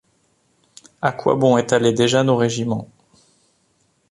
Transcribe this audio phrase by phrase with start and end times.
[1.03, 2.89] A quoi bon étaler déjà nos régiments?